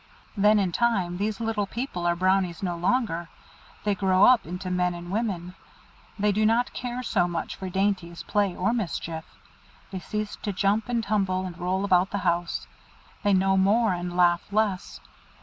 Then 0.35 0.57
in 0.57 0.71
time 0.71 1.17
these 1.17 1.39
Little 1.39 1.67
People 1.67 2.07
are 2.07 2.15
Brownies 2.15 2.63
no 2.63 2.75
longer. 2.75 3.29
They 3.83 3.93
grow 3.93 4.25
up 4.25 4.47
into 4.47 4.71
men 4.71 4.95
and 4.95 5.11
women. 5.11 5.53
They 6.17 6.31
do 6.31 6.43
not 6.43 6.73
care 6.73 7.03
so 7.03 7.27
much 7.27 7.55
for 7.55 7.69
dainties, 7.69 8.23
play, 8.23 8.55
or 8.55 8.73
mischief. 8.73 9.37
They 9.91 9.99
cease 9.99 10.37
to 10.37 10.53
jump 10.53 10.89
and 10.89 11.03
tumble, 11.03 11.45
and 11.45 11.55
roll 11.55 11.85
about 11.85 12.09
the 12.09 12.17
house. 12.25 12.65
They 13.21 13.33
know 13.35 13.55
more, 13.57 13.93
and 13.93 14.17
laugh 14.17 14.41
less. 14.51 15.01